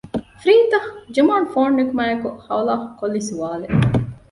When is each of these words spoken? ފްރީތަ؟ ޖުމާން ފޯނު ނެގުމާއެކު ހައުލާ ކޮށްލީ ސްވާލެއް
ފްރީތަ؟ 0.41 0.79
ޖުމާން 1.15 1.47
ފޯނު 1.53 1.73
ނެގުމާއެކު 1.77 2.29
ހައުލާ 2.45 2.75
ކޮށްލީ 2.99 3.21
ސްވާލެއް 3.29 3.75